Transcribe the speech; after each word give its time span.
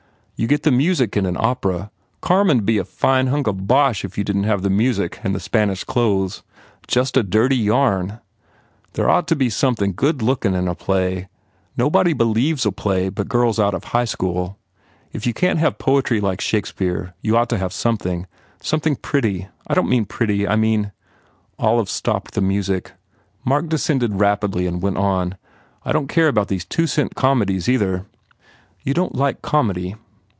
You 0.37 0.47
get 0.47 0.63
the 0.63 0.71
music 0.71 1.15
in 1.15 1.27
an 1.27 1.37
opera. 1.39 1.91
Carmen 2.21 2.57
d 2.61 2.63
be 2.63 2.77
a 2.79 2.83
fine 2.83 3.27
hunk 3.27 3.45
of 3.45 3.67
bosh 3.67 4.03
if 4.03 4.17
you 4.17 4.23
didn 4.23 4.41
t 4.41 4.47
have 4.47 4.63
the 4.63 4.71
music 4.71 5.19
and 5.21 5.35
the 5.35 5.39
Spanish 5.39 5.83
clothes. 5.83 6.41
Just 6.87 7.15
a 7.15 7.21
dirty 7.21 7.55
yarn!... 7.55 8.19
There 8.93 9.05
d 9.05 9.11
ought 9.11 9.27
to 9.27 9.35
be 9.35 9.51
somethin 9.51 9.91
good 9.91 10.23
lookin 10.23 10.55
in 10.55 10.67
a 10.67 10.73
play.... 10.73 11.27
Nobody 11.77 12.13
believes 12.13 12.65
a 12.65 12.71
play 12.71 13.09
but 13.09 13.29
girls 13.29 13.59
out 13.59 13.75
of 13.75 13.83
High 13.83 14.05
School.... 14.05 14.57
If 15.13 15.27
you 15.27 15.33
can 15.35 15.57
t 15.57 15.59
have 15.59 15.77
poetry 15.77 16.19
like 16.19 16.41
Shakespeare 16.41 17.13
you 17.21 17.37
ought 17.37 17.49
to 17.49 17.59
have 17.59 17.71
something 17.71 18.25
something 18.63 18.95
pretty 18.95 19.47
I 19.67 19.75
don 19.75 19.83
t 19.83 19.91
mean 19.91 20.05
pretty 20.05 20.47
I 20.47 20.55
mean" 20.55 20.91
Olive 21.59 21.87
stopped 21.87 22.33
the 22.33 22.41
music. 22.41 22.93
Mark 23.45 23.69
descended 23.69 24.19
rapidly 24.19 24.65
and 24.65 24.81
went 24.81 24.97
on, 24.97 25.37
"I 25.85 25.91
don 25.91 26.07
t 26.07 26.15
care 26.15 26.29
about 26.29 26.47
these 26.47 26.65
two 26.65 26.87
cent 26.87 27.13
comedies, 27.13 27.69
either." 27.69 28.07
"You 28.81 28.95
don 28.95 29.11
t 29.11 29.17
like 29.19 29.43
comedy?" 29.43 29.97